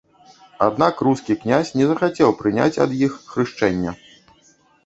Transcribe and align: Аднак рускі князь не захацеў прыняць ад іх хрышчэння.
Аднак 0.67 1.03
рускі 1.07 1.35
князь 1.43 1.71
не 1.79 1.85
захацеў 1.91 2.35
прыняць 2.39 2.81
ад 2.87 2.91
іх 3.05 3.21
хрышчэння. 3.35 3.95